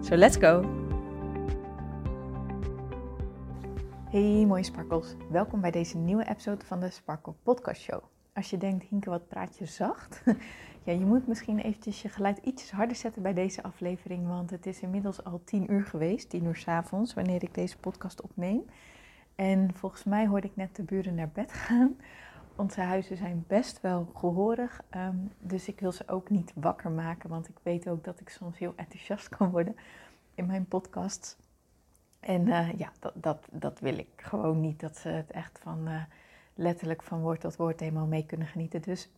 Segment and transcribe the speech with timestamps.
[0.00, 0.64] So let's go!
[4.10, 8.02] Hey mooie sparkles, welkom bij deze nieuwe episode van de Sparkle Podcast Show.
[8.34, 10.22] Als je denkt, Hinke, wat praat je zacht?
[10.84, 14.66] ja, je moet misschien eventjes je geluid iets harder zetten bij deze aflevering, want het
[14.66, 18.64] is inmiddels al tien uur geweest, tien uur s avonds, wanneer ik deze podcast opneem.
[19.34, 21.96] En volgens mij hoorde ik net de buren naar bed gaan.
[22.58, 27.28] Onze huizen zijn best wel gehoorig, ehm, dus ik wil ze ook niet wakker maken,
[27.28, 29.76] want ik weet ook dat ik soms heel enthousiast kan worden
[30.34, 31.36] in mijn podcasts.
[32.20, 35.88] En eh, ja, dat, dat, dat wil ik gewoon niet, dat ze het echt van
[35.88, 36.02] uh,
[36.54, 38.82] letterlijk van woord tot woord helemaal mee kunnen genieten.
[38.82, 39.10] Dus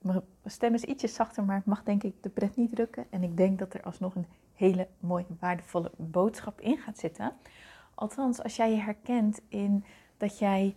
[0.00, 3.06] mijn stem is ietsje zachter, maar ik mag denk ik de pret niet drukken.
[3.10, 7.32] En ik denk dat er alsnog een hele mooie, waardevolle boodschap in gaat zitten.
[7.94, 9.84] Althans, als jij je herkent in
[10.16, 10.76] dat jij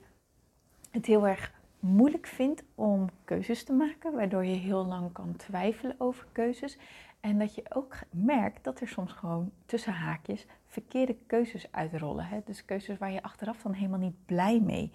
[0.92, 1.54] het heel erg
[1.86, 6.78] moeilijk vindt om keuzes te maken, waardoor je heel lang kan twijfelen over keuzes.
[7.20, 12.26] En dat je ook merkt dat er soms gewoon tussen haakjes verkeerde keuzes uitrollen.
[12.26, 12.40] Hè?
[12.46, 14.92] Dus keuzes waar je achteraf dan helemaal niet blij mee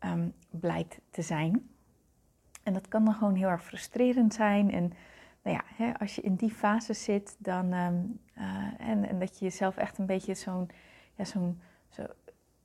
[0.00, 1.68] um, blijkt te zijn.
[2.62, 4.70] En dat kan dan gewoon heel erg frustrerend zijn.
[4.70, 4.92] En
[5.42, 9.38] nou ja, hè, als je in die fase zit, dan, um, uh, en, en dat
[9.38, 10.68] je jezelf echt een beetje zo'n
[11.14, 12.06] ja, zo'n zo,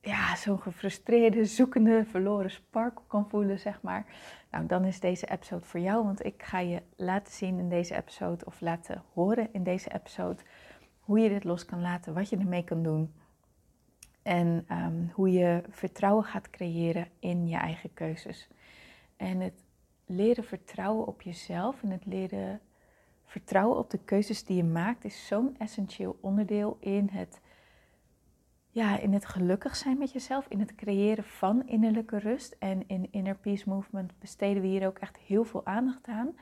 [0.02, 4.06] ja, zo'n gefrustreerde, zoekende, verloren sparkle kan voelen, zeg maar.
[4.50, 7.96] Nou, dan is deze episode voor jou, want ik ga je laten zien in deze
[7.96, 10.42] episode, of laten horen in deze episode,
[11.00, 13.12] hoe je dit los kan laten, wat je ermee kan doen.
[14.22, 18.48] En um, hoe je vertrouwen gaat creëren in je eigen keuzes.
[19.16, 19.64] En het
[20.06, 22.60] leren vertrouwen op jezelf en het leren
[23.24, 27.40] vertrouwen op de keuzes die je maakt, is zo'n essentieel onderdeel in het
[28.74, 32.56] ja, in het gelukkig zijn met jezelf, in het creëren van innerlijke rust.
[32.58, 36.36] En in Inner Peace Movement besteden we hier ook echt heel veel aandacht aan.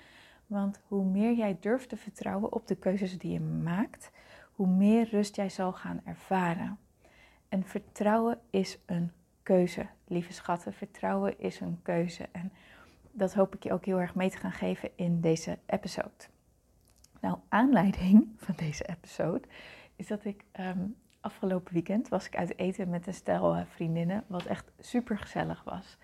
[0.47, 4.11] Want hoe meer jij durft te vertrouwen op de keuzes die je maakt,
[4.53, 6.79] hoe meer rust jij zal gaan ervaren.
[7.49, 10.73] En vertrouwen is een keuze, lieve schatten.
[10.73, 12.29] Vertrouwen is een keuze.
[12.33, 12.53] En
[13.11, 16.11] dat hoop ik je ook heel erg mee te gaan geven in deze episode.
[17.21, 19.43] Nou, aanleiding van deze episode
[19.97, 20.87] is dat ik ehm,
[21.21, 25.65] afgelopen weekend was ik uit eten met een stel eh, vriendinnen, wat echt super gezellig
[25.65, 25.99] was.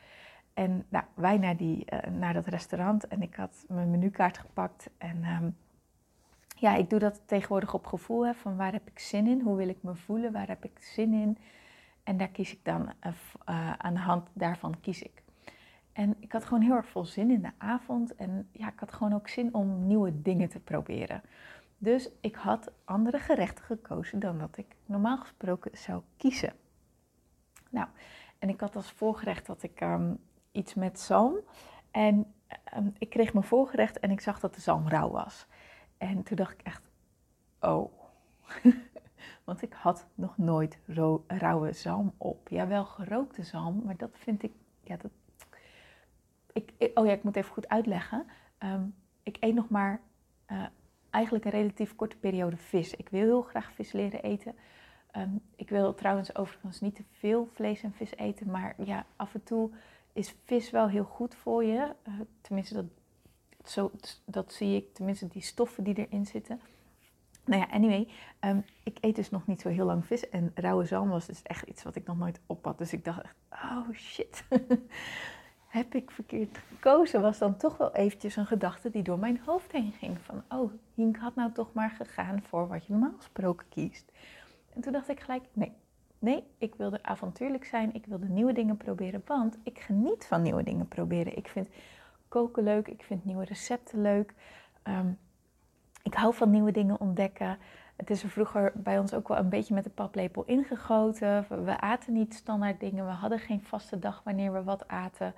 [0.55, 4.91] En nou, wij naar, die, uh, naar dat restaurant en ik had mijn menukaart gepakt.
[4.99, 5.57] En um,
[6.57, 9.57] ja, ik doe dat tegenwoordig op gevoel, hè, van waar heb ik zin in, hoe
[9.57, 11.39] wil ik me voelen, waar heb ik zin in.
[12.03, 15.23] En daar kies ik dan, uh, aan de hand daarvan kies ik.
[15.93, 18.93] En ik had gewoon heel erg veel zin in de avond en ja, ik had
[18.93, 21.23] gewoon ook zin om nieuwe dingen te proberen.
[21.79, 26.53] Dus ik had andere gerechten gekozen dan dat ik normaal gesproken zou kiezen.
[27.71, 27.89] Nou,
[28.39, 30.19] en ik had als voorgerecht dat ik um,
[30.53, 31.37] iets met zalm.
[31.91, 32.35] En
[32.77, 35.47] um, ik kreeg mijn voorgerecht en ik zag dat de zalm rauw was.
[35.99, 36.83] En toen dacht ik echt,
[37.61, 37.93] oh.
[39.45, 40.79] Want ik had nog nooit
[41.27, 42.49] rauwe zalm op.
[42.49, 45.11] Ja, wel gerookte zalm, maar dat vind ik, ja, dat...
[46.53, 48.27] Ik, oh ja, ik moet even goed uitleggen.
[48.59, 50.01] Um, ik eet nog maar
[50.53, 50.67] uh,
[51.11, 52.95] eigenlijk een relatief korte periode vis.
[52.95, 54.55] Ik wil heel graag vis leren eten.
[55.17, 59.35] Um, ik wil trouwens overigens niet te veel vlees en vis eten, maar ja, af
[59.35, 59.71] en toe
[60.13, 61.95] is vis wel heel goed voor je.
[62.09, 62.87] Uh, tenminste, dat,
[63.65, 63.91] zo,
[64.25, 66.61] dat zie ik, tenminste die stoffen die erin zitten.
[67.45, 68.09] Nou ja, anyway,
[68.41, 71.43] um, ik eet dus nog niet zo heel lang vis en rauwe zalm was dus
[71.43, 72.79] echt iets wat ik nog nooit op had.
[72.79, 74.45] Dus ik dacht echt, oh shit.
[75.77, 79.73] heb ik verkeerd gekozen, was dan toch wel eventjes een gedachte die door mijn hoofd
[79.73, 80.19] heen ging.
[80.19, 84.13] Van, oh, Hink had nou toch maar gegaan voor wat je normaal gesproken kiest.
[84.75, 85.73] En toen dacht ik gelijk, nee,
[86.19, 90.63] nee, ik wilde avontuurlijk zijn, ik wilde nieuwe dingen proberen, want ik geniet van nieuwe
[90.63, 91.37] dingen proberen.
[91.37, 91.69] Ik vind
[92.29, 94.35] koken leuk, ik vind nieuwe recepten leuk.
[94.85, 95.19] Um,
[96.03, 97.59] ik hou van nieuwe dingen ontdekken.
[97.97, 101.47] Het is er vroeger bij ons ook wel een beetje met de paplepel ingegoten.
[101.65, 103.07] We aten niet standaard dingen.
[103.07, 105.35] We hadden geen vaste dag wanneer we wat aten.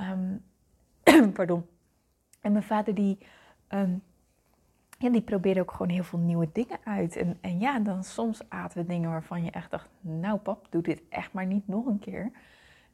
[0.00, 0.44] Um,
[1.32, 1.66] pardon.
[2.40, 3.18] En mijn vader die,
[3.68, 4.02] um,
[4.98, 7.16] ja, die probeerde ook gewoon heel veel nieuwe dingen uit.
[7.16, 10.82] En, en ja, dan soms aten we dingen waarvan je echt dacht, nou pap, doe
[10.82, 12.32] dit echt maar niet nog een keer.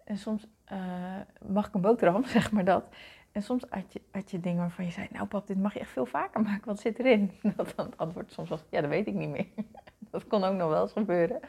[0.04, 1.16] En soms uh,
[1.46, 2.84] mag ik een boterham, zeg maar dat.
[3.32, 5.90] En soms had je, je dingen waarvan je zei, nou pap, dit mag je echt
[5.90, 7.30] veel vaker maken, wat zit erin?
[7.56, 9.46] Dat dan het antwoord soms was, ja, dat weet ik niet meer.
[10.10, 11.40] dat kon ook nog wel eens gebeuren.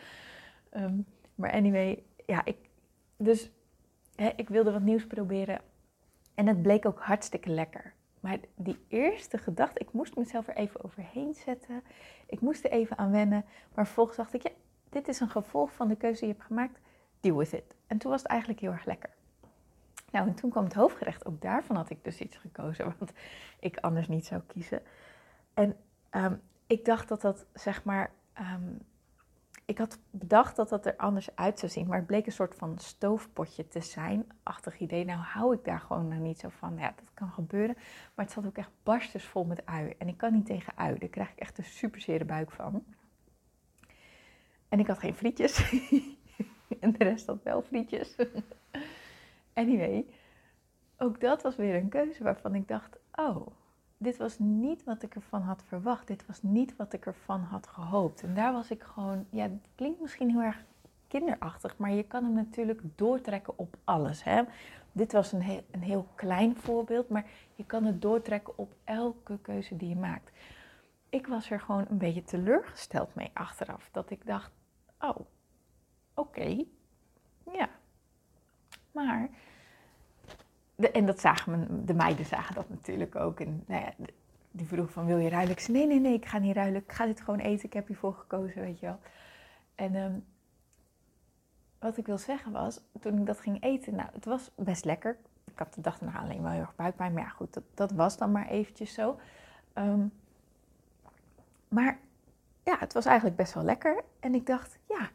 [0.69, 0.95] Ehm,
[1.35, 2.57] maar anyway, ja, ik,
[3.17, 3.51] dus
[4.35, 5.61] ik wilde wat nieuws proberen.
[6.33, 7.93] En het bleek ook hartstikke lekker.
[8.19, 11.83] Maar die eerste gedachte, ik moest mezelf er even overheen zetten.
[12.25, 13.45] Ik moest er even aan wennen.
[13.73, 14.51] Maar vervolgens dacht ik, ja,
[14.89, 16.79] dit is een gevolg van de keuze die je hebt gemaakt.
[17.19, 17.75] Deal with it.
[17.87, 19.09] En toen was het eigenlijk heel erg lekker.
[20.11, 21.25] Nou, en toen kwam het hoofdgerecht.
[21.25, 23.13] Ook daarvan had ik dus iets gekozen, wat
[23.59, 24.81] ik anders niet zou kiezen.
[25.53, 25.77] En
[26.09, 26.35] ehm,
[26.67, 28.73] ik dacht dat dat, zeg maar, ehm,
[29.65, 32.55] ik had bedacht dat dat er anders uit zou zien, maar het bleek een soort
[32.55, 34.31] van stoofpotje te zijn.
[34.43, 35.05] Achtig idee.
[35.05, 36.77] Nou hou ik daar gewoon niet zo van.
[36.77, 37.75] Ja, dat kan gebeuren.
[38.15, 39.93] Maar het zat ook echt barstens vol met ui.
[39.97, 40.97] En ik kan niet tegen ui.
[40.97, 42.83] Daar krijg ik echt een super buik van.
[44.69, 45.71] En ik had geen frietjes.
[46.79, 48.15] en de rest had wel frietjes.
[49.53, 50.05] anyway,
[50.97, 53.47] ook dat was weer een keuze waarvan ik dacht: oh,
[54.01, 56.07] dit was niet wat ik ervan had verwacht.
[56.07, 58.23] Dit was niet wat ik ervan had gehoopt.
[58.23, 60.63] En daar was ik gewoon, ja, het klinkt misschien heel erg
[61.07, 64.23] kinderachtig, maar je kan hem natuurlijk doortrekken op alles.
[64.23, 64.43] Hè?
[64.91, 67.25] Dit was een heel, een heel klein voorbeeld, maar
[67.55, 70.31] je kan het doortrekken op elke keuze die je maakt.
[71.09, 73.89] Ik was er gewoon een beetje teleurgesteld mee achteraf.
[73.91, 74.51] Dat ik dacht,
[74.99, 75.19] oh,
[76.13, 76.63] oké,
[77.51, 77.69] ja.
[78.91, 79.29] Maar
[80.81, 83.39] en dat zagen de meiden zagen dat natuurlijk ook.
[83.39, 83.93] En nou ja,
[84.51, 85.51] die vroeg van, wil je ruilen?
[85.51, 86.81] Ik zei, nee, nee, nee, ik ga niet ruilen.
[86.81, 87.65] Ik ga dit gewoon eten.
[87.65, 88.99] Ik heb hiervoor gekozen, weet je wel.
[89.75, 90.25] En um,
[91.79, 95.17] wat ik wil zeggen was, toen ik dat ging eten, nou, het was best lekker.
[95.51, 97.13] Ik had de dag daarna alleen wel heel erg buikpijn.
[97.13, 99.19] Maar ja, goed, dat, dat was dan maar eventjes zo.
[99.73, 100.11] Um,
[101.67, 101.99] maar
[102.63, 104.03] ja, het was eigenlijk best wel lekker.
[104.19, 105.09] En ik dacht, ja,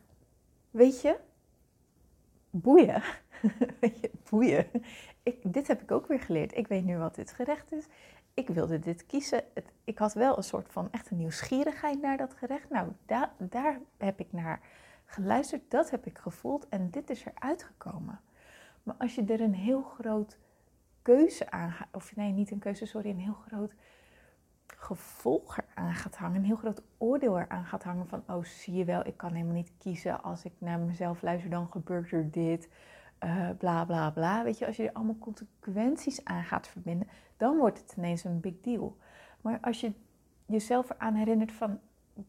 [0.70, 1.18] weet je,
[2.50, 3.02] boeien.
[4.30, 4.66] boeien
[5.42, 6.56] dit heb ik ook weer geleerd.
[6.56, 7.86] Ik weet nu wat dit gerecht is.
[8.34, 9.42] Ik wilde dit kiezen.
[9.84, 12.70] Ik had wel een soort van echte nieuwsgierigheid naar dat gerecht.
[12.70, 12.92] Nou,
[13.38, 14.60] daar heb ik naar
[15.04, 15.70] geluisterd.
[15.70, 16.68] Dat heb ik gevoeld.
[16.68, 18.20] En dit is er uitgekomen.
[18.82, 20.38] Maar als je er een heel groot
[21.02, 23.74] keuze aan gaat, of nee, niet een keuze, sorry, een heel groot
[24.66, 28.84] gevolg aan gaat hangen, een heel groot oordeel eraan gaat hangen van, oh zie je
[28.84, 32.68] wel, ik kan helemaal niet kiezen als ik naar mezelf luister, dan gebeurt er dit
[33.24, 34.44] uh, bla bla bla.
[34.44, 38.40] Weet je, als je er allemaal consequenties aan gaat verbinden, dan wordt het ineens een
[38.40, 38.96] big deal.
[39.40, 39.92] Maar als je
[40.46, 41.80] jezelf eraan herinnert van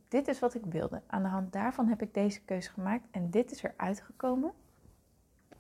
[0.07, 1.01] dit is wat ik wilde.
[1.07, 4.51] Aan de hand daarvan heb ik deze keuze gemaakt en dit is er uitgekomen.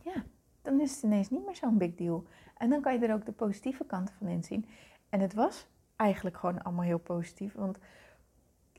[0.01, 0.23] Ja,
[0.61, 2.25] dan is het ineens niet meer zo'n big deal.
[2.57, 4.65] En dan kan je er ook de positieve kanten van inzien.
[5.09, 7.53] En het was eigenlijk gewoon allemaal heel positief.
[7.53, 7.77] Want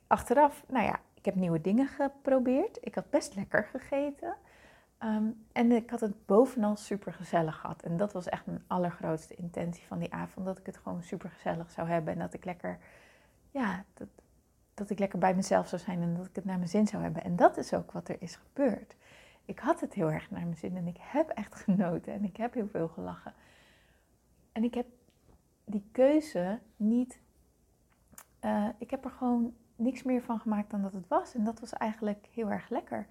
[0.06, 2.78] achteraf, nou ja, ik heb nieuwe dingen geprobeerd.
[2.80, 4.34] Ik had best lekker gegeten.
[4.98, 7.82] Ehm, en ik had het bovenal super gezellig gehad.
[7.82, 10.46] En dat was echt mijn allergrootste intentie van die avond.
[10.46, 12.12] Dat ik het gewoon super gezellig zou hebben.
[12.12, 12.78] En dat ik lekker,
[13.50, 14.08] ja, dat,
[14.74, 16.02] dat ik lekker bij mezelf zou zijn.
[16.02, 17.24] En dat ik het naar mijn zin zou hebben.
[17.24, 18.96] En dat is ook wat er is gebeurd.
[19.44, 20.76] Ik had het heel erg naar mijn zin.
[20.76, 22.12] En ik heb echt genoten.
[22.12, 23.34] En ik heb heel veel gelachen.
[24.52, 24.86] En ik heb
[25.64, 27.20] die keuze niet.
[28.44, 31.34] Uh, ik heb er gewoon niks meer van gemaakt dan dat het was.
[31.34, 33.06] En dat was eigenlijk heel erg lekker.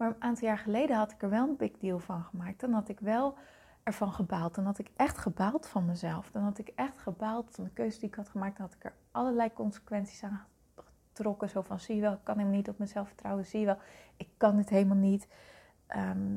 [0.00, 2.60] Maar een aantal jaar geleden had ik er wel een big deal van gemaakt.
[2.60, 3.34] Dan had ik wel
[3.82, 4.54] ervan gebaald.
[4.54, 6.30] Dan had ik echt gebaald van mezelf.
[6.30, 8.56] Dan had ik echt gebaald van de keuze die ik had gemaakt.
[8.56, 11.48] Dan had ik er allerlei consequenties aan getrokken.
[11.48, 13.46] Zo van, zie je wel, ik kan helemaal niet op mezelf vertrouwen.
[13.46, 13.78] Zie je wel,
[14.16, 15.28] ik kan het helemaal niet.
[15.86, 16.36] Ehm,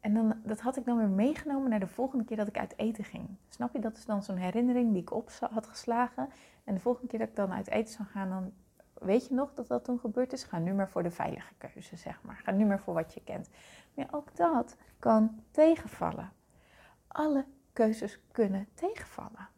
[0.00, 2.78] en dan, dat had ik dan weer meegenomen naar de volgende keer dat ik uit
[2.78, 3.28] eten ging.
[3.48, 3.80] Snap je?
[3.80, 6.28] Dat is dan zo'n herinnering die ik op had geslagen.
[6.64, 8.52] En de volgende keer dat ik dan uit eten zou gaan, dan
[9.00, 10.42] weet je nog dat dat toen gebeurd is?
[10.42, 12.40] Ga nu maar voor de veilige keuze, zeg maar.
[12.44, 13.50] Ga nu maar voor wat je kent.
[13.94, 16.32] Maar ook dat kan tegenvallen.
[17.06, 19.48] Alle keuzes kunnen tegenvallen.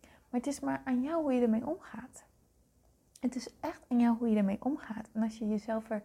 [0.00, 2.24] Maar het is maar aan jou hoe je ermee omgaat.
[3.20, 5.08] Het is echt aan jou hoe je ermee omgaat.
[5.12, 6.02] En als je jezelf er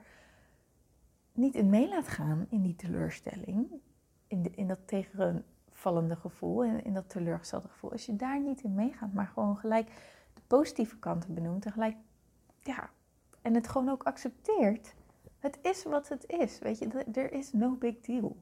[1.32, 3.72] niet in mee laat gaan in die teleurstelling,
[4.27, 8.74] in, in dat tegenvallende gevoel, in, in dat teleurgestelde gevoel, als je daar niet in
[8.74, 9.88] meegaat, maar gewoon gelijk
[10.34, 11.96] de positieve kanten benoemt en gelijk
[12.65, 12.89] ja,
[13.41, 14.93] en het gewoon ook accepteert.
[15.39, 18.38] Het is wat het is, weet je, er is no big deal.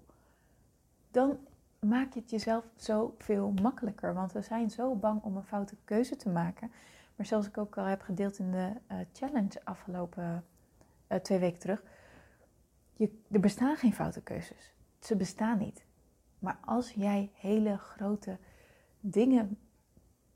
[1.11, 1.37] Dan
[1.79, 6.15] maak je het jezelf zoveel makkelijker, want we zijn zo bang om een foute keuze
[6.15, 6.71] te maken.
[7.15, 10.45] Maar zoals ik ook al heb gedeeld in de uh, challenge afgelopen
[11.11, 11.83] uh, twee weken terug,
[12.93, 14.73] je, er bestaan geen foute keuzes.
[14.99, 15.85] Ze bestaan niet.
[16.39, 18.37] Maar als jij hele grote
[18.99, 19.57] dingen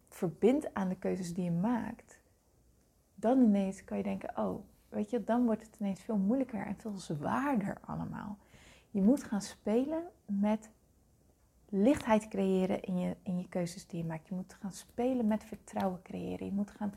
[0.09, 2.06] verbindt aan de keuzes die je maakt,
[3.19, 6.75] dan ineens kan je denken, oh, weet je, dan wordt het ineens veel moeilijker en
[6.77, 8.37] veel zwaarder allemaal.
[8.91, 10.69] Je moet gaan spelen met
[11.69, 14.27] lichtheid creëren in je, in je keuzes die je maakt.
[14.27, 16.45] Je moet gaan spelen met vertrouwen creëren.
[16.45, 16.93] Je moet gaan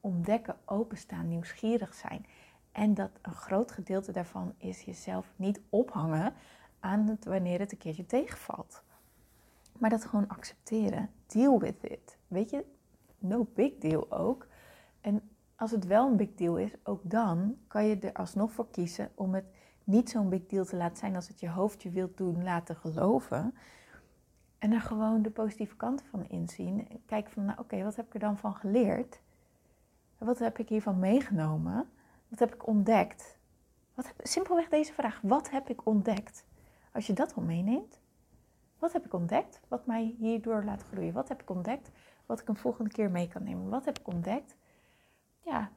[0.00, 2.26] ontdekken, openstaan, nieuwsgierig zijn.
[2.72, 6.34] En dat een groot gedeelte daarvan is jezelf niet ophangen
[6.80, 8.82] aan het wanneer het een keertje tegenvalt.
[9.78, 11.10] Maar dat gewoon accepteren.
[11.26, 12.18] Deal with it.
[12.28, 12.64] Weet je,
[13.18, 14.46] no big deal ook.
[15.00, 15.29] En
[15.60, 19.10] als het wel een big deal is, ook dan kan je er alsnog voor kiezen
[19.14, 19.44] om het
[19.84, 22.76] niet zo'n big deal te laten zijn als het je hoofd je wilt doen laten
[22.76, 23.54] geloven.
[24.58, 26.88] En er gewoon de positieve kanten van inzien.
[27.06, 29.20] Kijk van, nou oké, wat heb ik er dan van geleerd?
[30.18, 31.88] Wat heb ik hiervan meegenomen?
[32.28, 33.38] Wat heb ik ontdekt?
[33.94, 35.20] Wat simpelweg deze vraag.
[35.22, 36.46] Wat heb ik ontdekt?
[36.92, 38.00] Als je dat al meeneemt.
[38.78, 39.60] Wat heb ik ontdekt?
[39.68, 41.12] Wat mij hierdoor laat groeien?
[41.12, 41.90] Wat heb ik ontdekt?
[42.26, 43.68] Wat ik een volgende keer mee kan nemen?
[43.68, 44.58] Wat heb ik ontdekt?
[45.50, 45.70] Ja,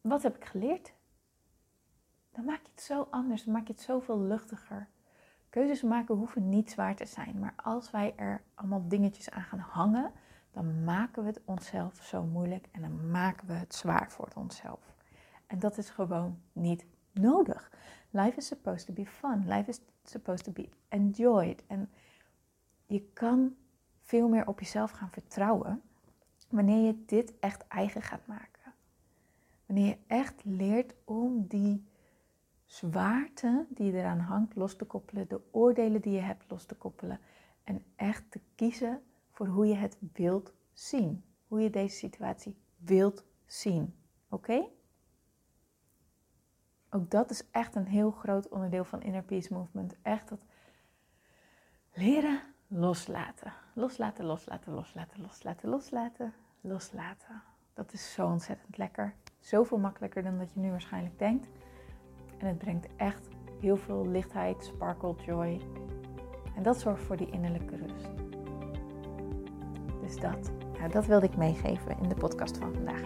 [0.00, 0.94] wat heb ik geleerd?
[2.30, 3.44] Dan maak je het zo anders.
[3.44, 4.88] Dan maak je het zoveel luchtiger.
[5.48, 7.38] Keuzes maken hoeven niet zwaar te zijn.
[7.38, 10.12] Maar als wij er allemaal dingetjes aan gaan hangen,
[10.50, 14.94] dan maken we het onszelf zo moeilijk en dan maken we het zwaar voor onszelf.
[15.46, 17.72] En dat is gewoon niet nodig.
[18.10, 19.48] Life is supposed to be fun.
[19.48, 21.66] Life is supposed to be enjoyed.
[21.66, 21.90] En
[22.86, 23.56] je kan
[24.00, 25.82] veel meer op jezelf gaan vertrouwen
[26.50, 28.74] wanneer je dit echt eigen gaat maken.
[29.66, 31.84] Wanneer je echt leert om die
[32.64, 37.20] zwaarte die eraan hangt los te koppelen, de oordelen die je hebt los te koppelen
[37.64, 41.24] en echt te kiezen voor hoe je het wilt zien.
[41.46, 43.94] Hoe je deze situatie wilt zien.
[44.28, 44.68] Oké?
[46.90, 49.96] Ook dat is echt een heel groot onderdeel van Inner Peace Movement.
[50.02, 50.40] Echt dat
[51.92, 53.52] leren loslaten.
[53.72, 57.42] Loslaten, loslaten, loslaten, loslaten, loslaten, loslaten.
[57.74, 59.14] Dat is zo ontzettend lekker.
[59.38, 61.48] Zoveel makkelijker dan dat je nu waarschijnlijk denkt.
[62.38, 63.28] En het brengt echt
[63.60, 65.60] heel veel lichtheid, sparkle, joy.
[66.56, 68.08] En dat zorgt voor die innerlijke rust.
[70.00, 70.50] Dus dat.
[70.90, 73.02] Dat wilde ik meegeven in de podcast van vandaag.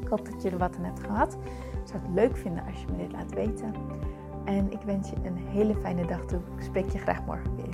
[0.00, 1.34] Ik hoop dat je er wat aan hebt gehad.
[1.82, 3.74] Ik zou het leuk vinden als je me dit laat weten.
[4.44, 6.40] En ik wens je een hele fijne dag toe.
[6.56, 7.73] Ik spreek je graag morgen weer.